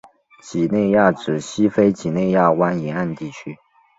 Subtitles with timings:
[0.41, 3.55] 几内亚指西非几内亚湾沿岸地区。